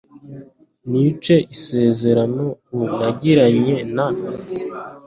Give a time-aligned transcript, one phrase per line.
[0.91, 4.07] nica isezerano u nagiranye na